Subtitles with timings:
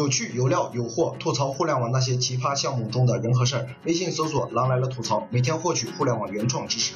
[0.00, 3.68] 有趣有料有货，吐槽互联网那些奇葩项目中的人和事儿。
[3.84, 6.94] 微信搜索“狼来了吐槽”，每天获取互联网原创知识。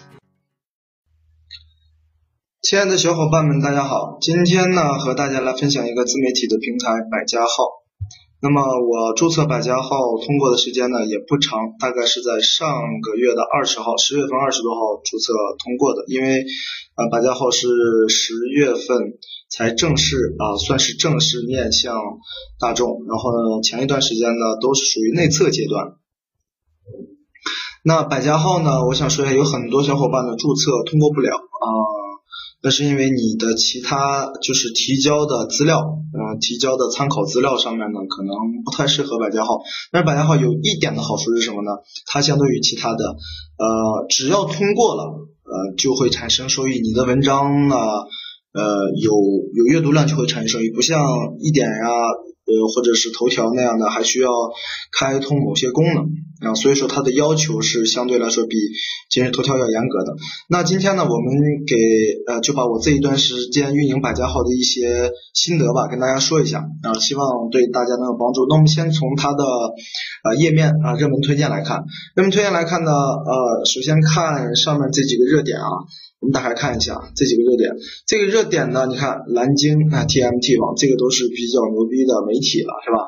[2.62, 4.16] 亲爱的小伙伴们，大家好！
[4.22, 7.84] 今天呢，和大家来分享一个自媒体的平台——百家号。
[8.40, 9.88] 那么我注册百家号
[10.24, 15.32] 通过的时间呢也不长，大概是在上个月的二十号，十月份二十多号注册
[15.62, 16.04] 通过的。
[16.08, 16.44] 因为
[16.94, 17.66] 啊，百家号是
[18.08, 19.18] 十月份
[19.50, 21.94] 才正式啊，算是正式面向
[22.60, 23.04] 大众。
[23.08, 25.94] 然后呢，前一段时间呢都是属于内测阶段。
[27.82, 31.66] 那百家号呢，我想说一下，有很多小伙伴的注册通过不了啊。
[32.62, 38.34] 那是因为你的其他就是提交的资料，嗯，提交的参考资料上面呢，可能
[38.64, 39.60] 不太适合百家号。
[39.92, 41.72] 但是百家号有一点的好处是什么呢？
[42.06, 43.04] 它相对于其他的，
[43.58, 46.80] 呃，只要通过了，呃，就会产生收益。
[46.80, 48.62] 你的文章呢，呃，
[49.00, 49.12] 有
[49.54, 51.04] 有阅读量就会产生收益，不像
[51.38, 51.74] 一点呀。
[52.46, 54.30] 呃，或者是头条那样的，还需要
[54.92, 56.04] 开通某些功能
[56.40, 58.56] 啊，所以说它的要求是相对来说比
[59.08, 60.14] 今日头条要严格的。
[60.50, 61.32] 那今天呢，我们
[61.66, 61.74] 给
[62.26, 68.46] 呃就把我这一段时间运营百家号的一些心得吧，跟大家说一下啊，希望对大家能有帮助。
[68.48, 69.44] 那我们先从它的
[70.24, 75.64] 呃页面啊热门推荐来看，热门推荐来看呢，呃，首先看上面这几个热点啊。
[76.20, 77.68] 我们打开看一下这几个热点，
[78.06, 82.98] 这个热点呢，你看蓝鲸啊，TMT 网，这个都是比较牛逼的媒体了，是吧？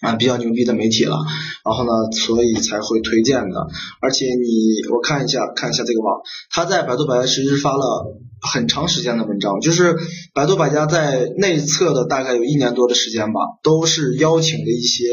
[0.00, 1.16] 啊，比较牛逼的媒体了，
[1.64, 3.66] 然后呢，所以才会推荐的。
[4.02, 9.96] 而且你我看一下，看一下这个网，他在百度百家其实发了很长时间的文章，就是
[10.34, 15.08] 百度百家在内测的大概有一年多的时间吧，都是邀请的一些。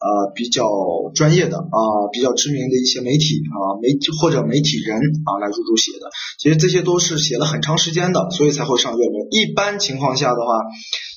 [0.00, 0.64] 呃，比较
[1.14, 1.78] 专业的啊，
[2.10, 9.28] 比较知名的一些媒体啊，媒或者媒体人啊来入驻写的，其实这些都是写了很长时间的，所以才会上热门。
[9.30, 10.56] 一般情况下的话，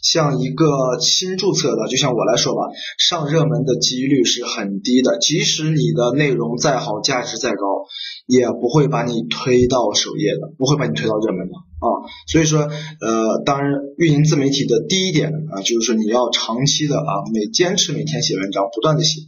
[0.03, 0.65] 像一个
[0.99, 2.61] 新注册的，就像我来说吧，
[2.99, 7.87] 上热门的几率是很低的，即使你的内容再好，价值再高。
[8.25, 12.07] 也不会把你推到首页的，不会把你推到热门的啊。
[12.27, 19.19] 所以说，呃，当然，运营自媒体的第一点啊，就是说你要长期的啊，每坚持每天写文章，不断的写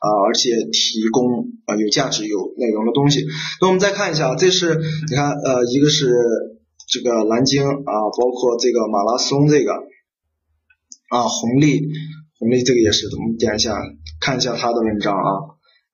[0.00, 3.26] 啊，而且提供啊有价值、有内容的东西。
[3.60, 6.14] 那我们再看一下，这是你看，呃，一个是
[6.88, 9.72] 这个蓝鲸啊，包括这个马拉松这个
[11.10, 11.82] 啊，红利，
[12.38, 13.74] 红利这个也是，我们点一下，
[14.20, 15.30] 看一下他的文章啊。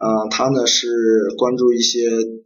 [0.00, 0.88] 啊，他呢是
[1.36, 1.98] 关注一些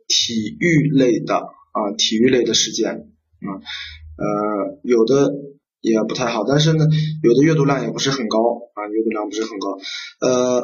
[0.08, 3.12] 体育类的啊，体育类的事件
[3.46, 3.60] 啊，
[4.16, 5.32] 呃，有的
[5.80, 6.84] 也不太好，但是呢，
[7.22, 8.38] 有的阅读量也不是很高
[8.74, 9.76] 啊，阅读量不是很高，
[10.20, 10.62] 呃，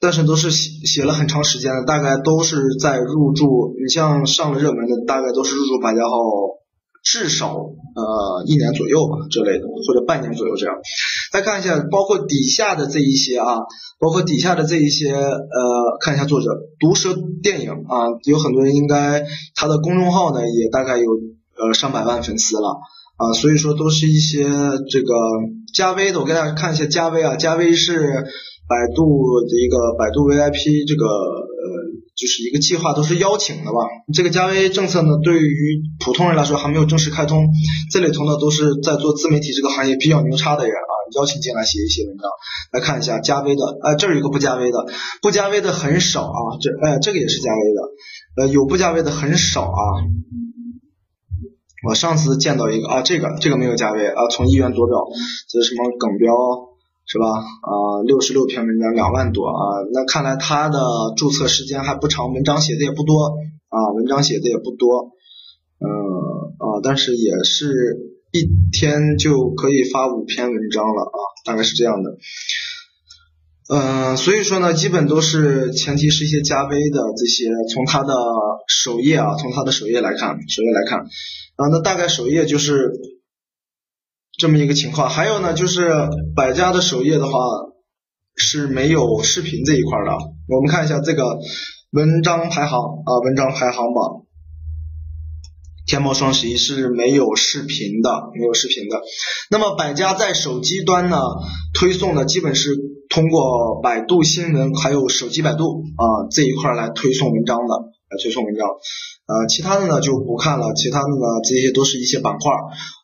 [0.00, 6.10] 但是都是写写了很长时间的，大概都是在入驻，你像上了热门的，大概都是入驻百家号
[7.02, 10.76] 至少呃一年左右吧这类的，或者半年左右这样。
[11.32, 13.56] 再看一下，包括底下的这一些啊，
[13.98, 16.48] 包括底下的这一些呃，看一下作者
[16.78, 19.24] 毒舌电影啊，有很多人应该
[19.54, 21.04] 他的公众号呢也大概有
[21.60, 22.78] 呃上百万粉丝了
[23.16, 25.14] 啊，所以说都是一些这个
[25.74, 27.98] 加微的，我给大家看一下加微啊，加微是
[28.68, 29.02] 百度
[29.48, 31.90] 的一个百度 VIP 这个呃。
[32.20, 33.78] 就是一个计划，都是邀请的吧。
[34.12, 37.46] 这个加微政策呢，对于普通人来说还没有正式开通。
[37.90, 42.28] 这里头呢，都是在做自媒体这个行业比较牛叉的人啊，邀请进来写一些文章。
[42.72, 44.84] 来看一下加微的，呃，这儿有个不加微的，
[45.22, 46.60] 不加微的很少啊。
[46.60, 49.80] 这，哎，这个也是加微的，呃，有不加微的很少啊。
[51.86, 54.98] 我上次见到一个啊，这个这个没有价位啊，从一元左表，
[55.48, 56.34] 这是什么耿标？
[57.06, 57.26] 是吧？
[57.26, 60.78] 啊，六十六篇文章，两万多啊，那看来他的
[61.16, 63.34] 注册时间还不长，文章写的也不多
[63.68, 65.10] 啊，文章写的也不多，
[65.80, 65.88] 嗯
[66.56, 67.74] 啊，但是也是
[68.30, 72.10] 一天就可以发五篇文章了啊，大概是这样的。
[73.72, 78.14] 嗯，所以说呢，基本都是前提是一些加微的这些，从他的
[78.66, 82.90] 首页啊，从他的首页来看，首页来看啊，那大概首页就是。
[84.38, 85.90] 这么一个情况，还有呢，就是
[86.34, 87.32] 百家的首页的话
[88.36, 90.16] 是没有视频这一块的。
[90.48, 91.38] 我们看一下这个
[91.90, 94.24] 文章排行啊，文章排行榜，
[95.90, 99.02] 天猫双十一是没有视频的，没有视频的。
[99.50, 101.18] 那么百家在手机端呢
[101.74, 102.70] 推送的基本是
[103.08, 107.74] 通过百度新闻还有手机百度啊这一块来推送文章的，
[108.08, 108.68] 来推送文章。
[108.68, 112.52] 呃，其他的呢就不看了，其他的呢这些都是一些板块。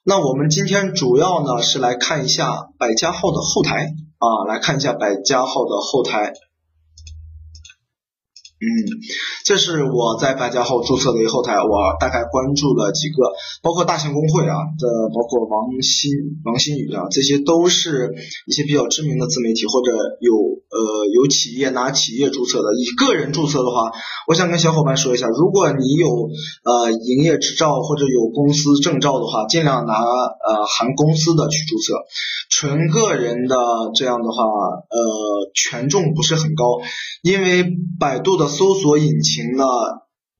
[0.05, 3.88] 那我们今天主要呢是来看一下百家号的后台
[4.19, 6.33] 啊，来看一下百家号的后台。
[8.56, 8.64] 嗯，
[9.44, 13.29] 这是我在百家号注册的一个后台，我大概关注了几个，
[13.61, 16.11] 包括大型公会啊的，包括王新、
[16.43, 18.14] 王新宇啊，这些都是
[18.47, 22.73] 一些比较知名的自媒体，或者有呃有企业拿企业注册的。
[22.73, 23.93] 以个人注册的话，
[24.26, 26.09] 我想跟小伙伴说一下，如果你有
[26.64, 31.93] 呃营业执照或者有公司证照的话，尽量拿呃含公司的去注册。
[32.58, 33.55] 纯个人的
[33.94, 34.43] 这样的话，
[34.88, 36.64] 呃权重不是很高，
[37.23, 37.67] 因为
[38.00, 38.47] 百度的。
[38.49, 39.64] 搜索引擎呢，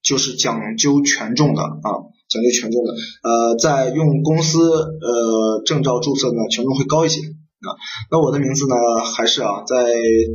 [0.03, 1.89] 就是讲究权重的啊，
[2.31, 2.95] 讲究权重的。
[3.23, 7.69] 呃，在用公司呃证照注册呢，权重会高一些啊。
[8.11, 8.75] 那我的名字呢，
[9.15, 9.77] 还是啊，在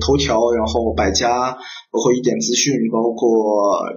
[0.05, 1.57] 头条，然后百家，
[1.89, 3.27] 包括一点资讯，包括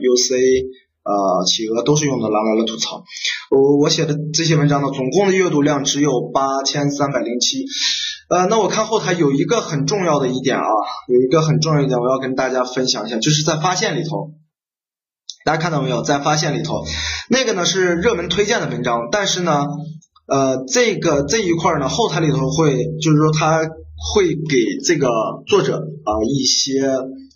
[0.01, 0.65] UC，
[1.05, 3.05] 呃，企鹅都是用的蓝蓝的吐槽。
[3.51, 7.67] 我我写的这些文章呢，总共的阅读量只有八千三百零七。
[8.31, 10.65] 呃，那我看后台有一个很重要的一点啊，
[11.09, 14.33] 有一个很重要一点，我要跟大家分享一下，就是在发现里头，
[15.45, 16.01] 大家看到没有？
[16.01, 16.83] 在发现里头，
[17.29, 19.67] 那个呢是热门推荐的文章，但是呢，
[20.27, 25.11] 呃，这个这一块呢，后台里头会，就是说它会给这个
[25.47, 26.81] 作者啊一些。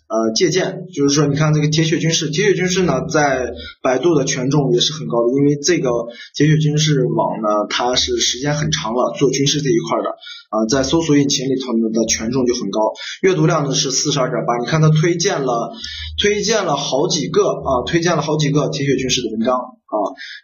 [0.09, 0.87] 呃，借鉴。
[0.91, 3.53] 就是说，你看这个铁血军事，铁血军事呢，在
[3.83, 5.87] 百度的权重也是很高的，因为这个
[6.33, 10.09] 铁血军事网呢，它是时间很长了，做军事这一块的
[10.49, 12.79] 啊，在搜索引擎里头呢的权重就很高，
[13.21, 15.73] 阅读量呢是四十二点八，你看它推荐了
[16.19, 19.95] 推荐了好几个啊，推荐了好几个铁血军事的文章啊，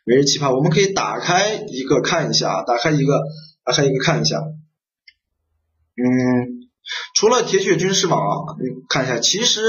[0.06, 3.20] 每日奇葩，我们可以打开一个看一下，打开一个，
[3.66, 4.38] 打开一个看一下，
[5.98, 6.55] 嗯。
[7.16, 9.62] 除了铁血军事网啊，你看一下，其实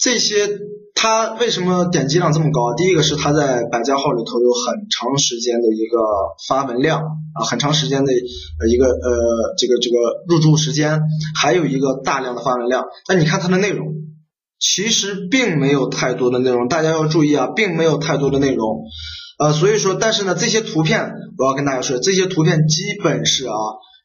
[0.00, 0.48] 这些
[0.94, 2.74] 它为什么点击量这么高？
[2.76, 5.98] 第一个是它在百家号里头有很长时间的一个
[6.48, 9.96] 发文量啊，很长时间的一个呃这个这个
[10.28, 11.02] 入驻时间，
[11.34, 12.84] 还有一个大量的发文量。
[13.08, 13.88] 那你看它的内容，
[14.58, 18.84] 其实并没有太多的内容，大家要注意啊，并没有太多的内容。
[19.38, 23.54] 呃，所以说，但是呢，这些图片我要跟大家说，这些图片基本是啊，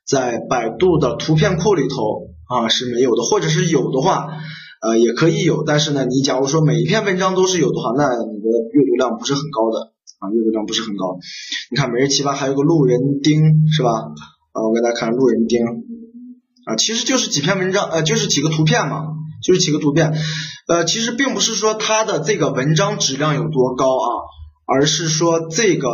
[0.05, 2.30] 在百度的图片库里头。
[2.51, 4.27] 啊是没有的，或者是有的话，
[4.81, 11.15] 呃也可以有，但是呢，你假如说每一篇文章都是有的话，那你的阅读量不是很高的啊，阅读量不是很高。
[11.71, 13.39] 你看每日奇葩还有个路人丁
[13.71, 13.89] 是吧？
[14.51, 15.65] 啊，我给大家看路人丁
[16.65, 19.05] 啊，其实就是几篇文章，呃，就是几个图片嘛，
[19.45, 20.13] 就是几个图片，
[20.67, 24.07] 呃，其实并不是说它的这个文章质量有多高啊，
[24.65, 25.87] 而是说这个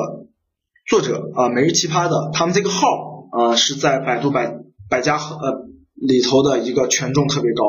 [0.89, 2.87] 作者啊，每日奇葩的他们这个号
[3.31, 4.51] 啊是在百度百
[4.89, 5.67] 百家呃。
[5.99, 7.63] 里头的一个权重特别高，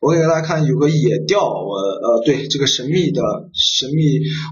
[0.00, 3.20] 我给大家看有个野钓，我呃对这个神秘的
[3.52, 4.00] 神秘，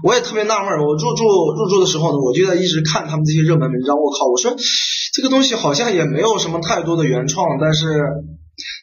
[0.03, 1.23] 我也特别纳闷，我入驻
[1.57, 4.55] 入驻的时候呢，我就在一直看他们这些热门文章，我靠，我说
[5.11, 7.87] 这个东西好像也没有什么太多的原创，但是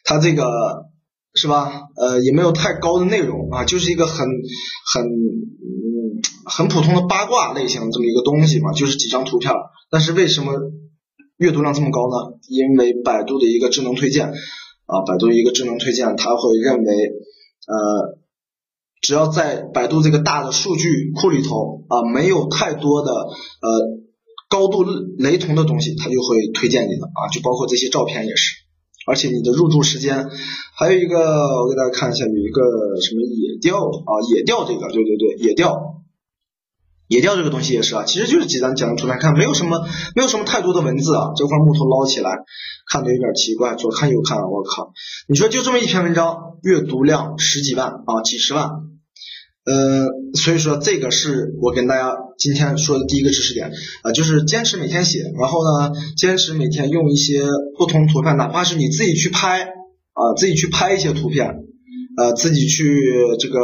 [0.03, 0.43] 它这个
[1.33, 4.27] 是吧，呃也没有太高的内容啊，就是一个很
[4.93, 9.53] 很嗯很普通的八卦类型这么一个东西嘛，就是几张图片，
[9.89, 10.51] 但是为什么？
[11.37, 12.39] 阅读量这么高呢？
[12.49, 16.93] 因为百度的一个智能推荐啊，百度一个智能推荐，它会认为
[17.67, 18.17] 呃，
[19.01, 23.69] 只要在百度这个大的数据库里头啊，没有太多的呃
[24.49, 24.83] 高度
[25.19, 28.55] 雷同的东西，它就会推荐你的啊，就包括这些照片也是，
[29.05, 30.27] 而且你的入驻时间，
[30.75, 35.77] 还有一个我给大家看一下，有一个什么野钓啊，野钓这个，对对对，野钓。
[37.07, 39.79] 野钓这个东西也是啊，其实就是几张讲的图片，看没有什么，
[40.15, 41.31] 没有什么太多的文字啊。
[41.35, 42.31] 这块木头捞起来，
[42.91, 44.91] 看的有点奇怪，左看右看，我靠！
[45.27, 48.69] 你说就这么一篇文章，阅读量十几万啊，几十万，
[49.65, 53.71] 呃，所以说这个是我跟大家今天说的第一个知识点
[54.03, 57.41] 啊，就是坚持每天写，然后呢，坚持每天用一些
[57.77, 61.66] 不同图片，哪怕是你自己去拍啊，自己去拍一些图片，
[62.17, 62.83] 呃，自己去
[63.39, 63.59] 这个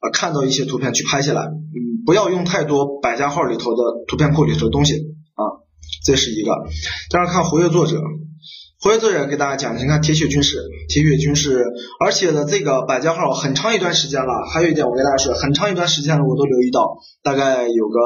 [0.00, 1.88] 呃看到一些图片去拍下来，嗯。
[2.06, 5.60] 不要用太多百家号里头的图片库里头的东西啊，
[6.06, 6.50] 这是一个。
[7.10, 8.00] 再看活跃作者，
[8.80, 10.56] 活跃作者给大家讲，你看铁血军事，
[10.88, 11.66] 铁血军事，
[12.00, 14.32] 而且呢这个百家号很长一段时间了。
[14.50, 18.00] 还有一点我跟大家说，很长一段时间了我都留意到，大概有个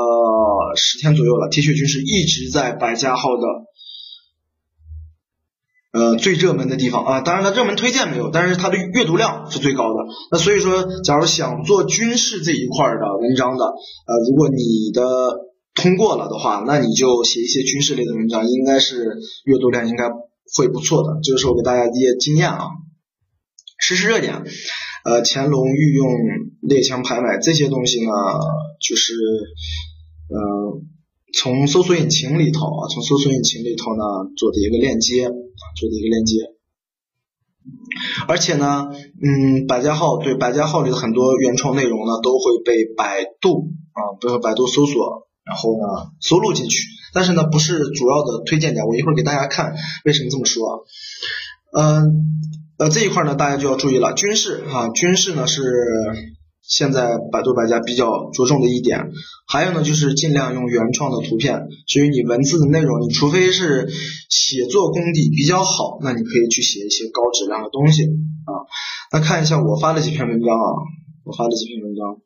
[0.75, 3.43] 十天左右了，铁血军事一直在百家号的。
[5.93, 9.95] 呃，最热门的地方啊，当然它热门推荐没有，但是它的阅读量是最高的。
[10.31, 15.05] 那所以说，假如想做军事这一块的文章的，呃，如果你的
[15.75, 20.09] 通过了的话，那你就写一些军事类的文章，应该是阅读量应该
[20.57, 21.21] 会不错的。
[21.23, 22.69] 这个是我给大家一些经验啊。
[23.79, 24.43] 实时热点，
[25.05, 26.09] 呃，乾隆御用
[26.63, 28.11] 猎枪拍卖这些东西呢，
[28.81, 29.13] 就是
[30.31, 30.81] 呃。
[31.33, 34.05] 从搜索引擎里头啊，从搜索引擎里头呢
[34.37, 36.37] 做的一个链接，做的一个链接。
[38.29, 38.89] 而且呢，
[39.23, 46.87] 嗯，百家号对百家号里的很多原创内容呢，都会被百度啊，比如说百度搜索，然后呢收录进去。
[47.15, 49.75] 但是呢，不是主要的推荐点，我一会儿给大家看
[50.05, 50.79] 为什么这么说啊。
[51.75, 52.05] 嗯，
[52.79, 55.63] 呃，这一块呢，大家就要注意了，军事啊，军事呢是。
[56.63, 59.11] 现在百度百家比较着重的一点，
[59.47, 61.69] 还有呢就是尽量用原创的图片。
[61.87, 63.89] 至于你文字的内容，你除非是
[64.31, 68.53] 写作功底比较好，那你可以去写一些高质量的东西啊。
[69.13, 70.69] 那看一下我发的几篇文章啊，
[71.25, 72.17] 我发的几篇文章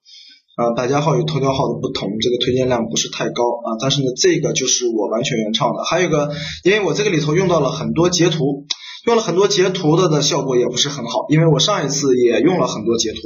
[0.56, 5.82] 啊，百家号与头条号的不同，这个推荐量不是太高啊，但是呢这个就是我完全原创的。
[5.82, 6.30] 还有个，
[6.62, 8.66] 因为我这个里头用到了很多截图。
[9.06, 13.18] 用了很多截图的的效果也不是很好，因为我上一次也用了很多截图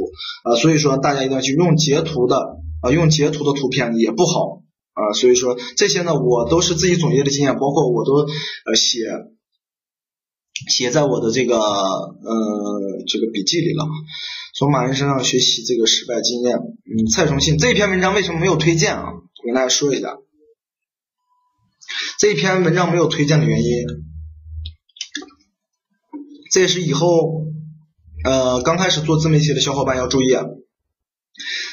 [0.44, 2.36] 啊，所以说大家一定要去用截图的
[2.82, 4.60] 啊，用截图的图片也不好
[4.92, 8.28] 啊，所以说这些呢我都是自己总结的经验，包括我都
[8.66, 8.98] 呃写
[10.68, 12.12] 写在我的这个呃
[13.08, 13.86] 这个笔记里了。
[14.54, 19.04] 从马云身上学习这个失败经验，嗯，蔡崇信这篇文章为什么没有推荐啊？
[19.14, 20.18] 我跟大家说一下，
[22.18, 24.09] 这篇文章没有推荐的原因。
[26.50, 27.44] 这也是以后
[28.24, 30.36] 呃刚开始做自媒体的小伙伴要注意，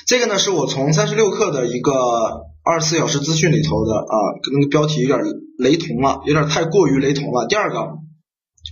[0.05, 1.91] 这个呢是我从三十六课的一个
[2.63, 5.19] 二十四小时资讯里头的啊，跟那个标题有点
[5.57, 7.47] 雷同了，有点太过于雷同了。
[7.47, 7.97] 第二个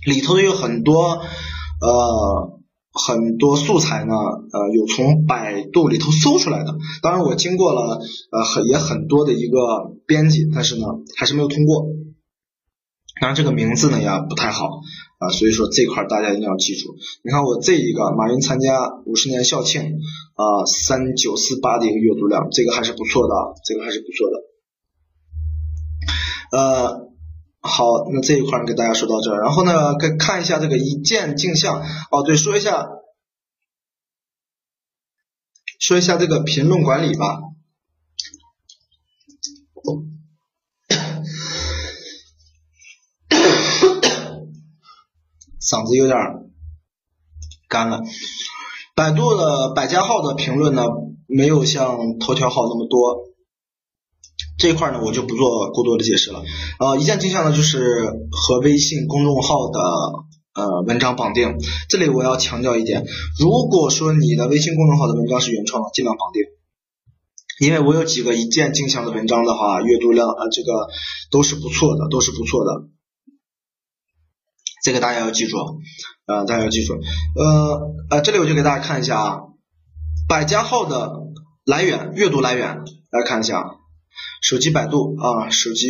[0.06, 1.20] 里头有很多
[1.80, 2.60] 呃
[2.92, 7.98] 很多素材呢呃有从百度里头搜出来的，当然我经过了
[8.30, 9.58] 呃很也很多的一个
[10.06, 10.86] 编辑，但是呢
[11.16, 11.86] 还是没有通过。
[13.20, 14.68] 当然这个名字呢也不太好
[15.18, 16.94] 啊，所以说这块大家一定要记住。
[17.22, 19.82] 你看我这一个马云参加五十年校庆
[20.34, 24.36] 啊，三九四八的一个阅读量，这个还是不错的，这个还是不错的。
[26.52, 27.08] 呃，
[27.60, 31.80] 好，那这一块给大家说到这儿，然后呢，看看一下这个一键镜像
[32.10, 32.86] 哦，对，说一下
[35.80, 37.40] 说一下这个评论管理吧。
[45.66, 46.16] 嗓子有点
[47.68, 48.00] 干了。
[48.94, 50.84] 百度的百家号的评论呢，
[51.26, 53.26] 没有像头条号那么多。
[54.58, 56.42] 这一块呢，我就不做过多的解释了。
[56.78, 57.78] 呃，一键镜像呢，就是
[58.30, 59.80] 和微信公众号的
[60.54, 61.58] 呃文章绑定。
[61.90, 63.04] 这里我要强调一点，
[63.38, 66.42] 如果说你的微信公众号的文章是原创的，尽量绑定。
[67.60, 70.88] 因为我有几个一键镜像的文章的话，阅读量呃这个
[71.30, 72.88] 都是不错的，都是不错的。
[74.86, 75.56] 这个大家要记住，
[76.26, 79.38] 啊，大家要记住，呃，呃，这里我就给大家看一下啊，
[80.28, 81.10] 百家号的
[81.64, 83.64] 来源，阅读来源，来看一下，
[84.42, 85.88] 手机百度啊，手机，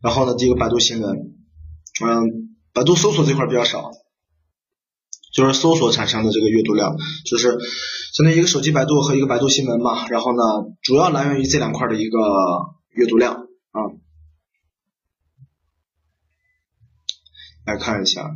[0.00, 1.10] 然后呢，第一个百度新闻，
[2.02, 3.90] 嗯，百度搜索这块比较少，
[5.34, 7.58] 就是搜索产生的这个阅读量，就是
[8.14, 10.40] 相当于一个手机百度和一个百度新闻嘛，然后呢，
[10.80, 12.18] 主要来源于这两块的一个
[12.94, 13.80] 阅读量啊。
[17.66, 18.30] 来看一下，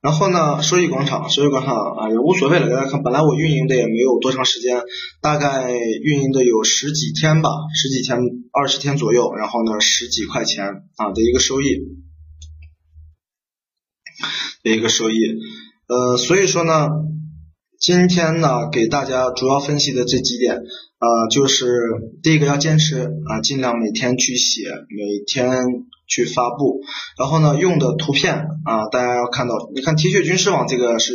[0.00, 4.82] 然后呢，收益广场，收益广场啊也无所谓了，大家看，本来我运营的也没有多长时间，
[5.20, 8.18] 大概运营的有十几天吧，十几天，
[8.52, 10.64] 二十天左右，然后呢，十几块钱
[10.96, 11.66] 啊的一个收益，
[14.62, 15.16] 的一个收益，
[15.86, 16.88] 呃，所以说呢，
[17.78, 20.60] 今天呢，给大家主要分析的这几点。
[21.02, 21.66] 啊，就是
[22.22, 25.50] 第一个要坚持啊，尽量每天去写，每天
[26.12, 26.82] 去发布，
[27.16, 28.34] 然后呢，用的图片
[28.66, 31.14] 啊，大家要看到，你看铁血军事网这个是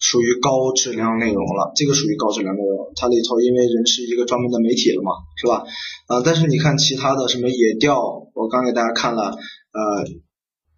[0.00, 5.64] 属于高质量内容了，这个属于高质量内容，它里头因为人是一个专门的媒体了嘛，是吧？
[6.06, 8.00] 啊，但是你看其他的什么野调，
[8.32, 9.80] 我刚给大家看了，呃。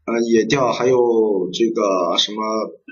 [0.04, 0.98] 呃，野调还有
[1.54, 2.38] 这个什么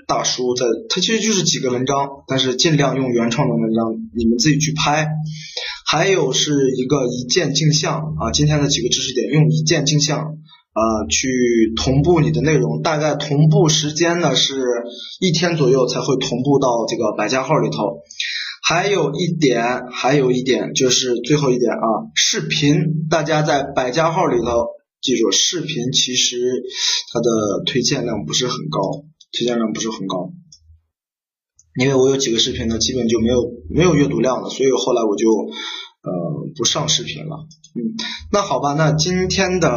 [0.07, 5.09] 大叔在，他其实就是几个文章，但是尽量用原创的文章，你们自己去拍。
[5.85, 10.37] 还有是一个一键镜像啊，今天的几个知识点，用一键镜像
[10.73, 14.61] 啊去同步你的内容，大概同步时间呢是
[15.19, 18.01] 一天左右才会同步到这个百家号里头。
[18.63, 21.85] 还有一点，还有一点就是最后一点啊，
[22.15, 24.67] 视频，大家在百家号里头。
[25.01, 26.61] 记住，视频其实
[27.11, 29.03] 它的推荐量不是很高，
[29.35, 30.29] 推荐量不是很高，
[31.75, 37.47] 因为我有几个视频呢，基本就没有没有阅读量了，所以后来我就呃不上视频了。
[37.73, 37.97] 嗯，
[38.31, 39.69] 那好吧，那今天的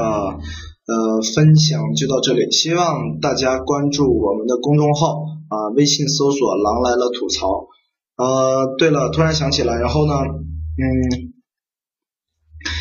[0.87, 7.69] 呃分享就到这里，希望大家关注我们的公众号啊，微信搜索“狼来了吐槽”。
[8.17, 11.35] 呃，对了，突然想起来，然后呢，嗯。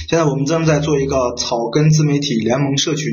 [0.07, 3.11] 现在我们正在做一个草根自媒体联盟社群，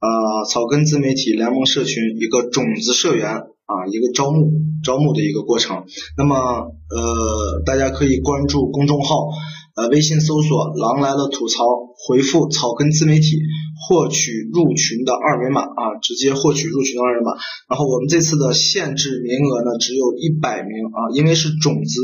[0.00, 4.52] 呃，草根自媒体联盟社群一个种子社员啊，一个招募
[4.84, 5.84] 招募的一个过程。
[6.16, 9.28] 那么呃，大家可以关注公众号，
[9.76, 11.64] 呃，微信搜索“狼来了吐槽”，
[12.08, 13.36] 回复“草根自媒体”
[13.76, 17.32] 获取入群的二维码啊，直接获取入群的二维码。
[17.68, 22.00] 然后我们这次的限制名额呢，只有一百名啊，因为是种子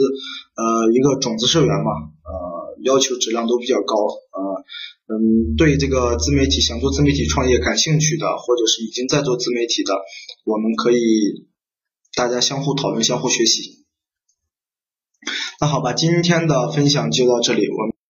[0.54, 4.64] 呃一个种子社员嘛，呃，要求质量都比较高呃。
[5.08, 9.92] 嗯，对这个自媒体想做自媒体创业感兴趣的，或者是已经在做自媒体的，
[10.44, 11.48] 我们可以
[12.14, 13.81] 大家相互讨论、相互学习。
[15.60, 18.01] 那好吧，今天的分享就到这里，我们。